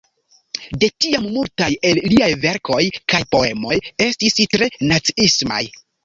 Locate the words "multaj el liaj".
1.33-2.29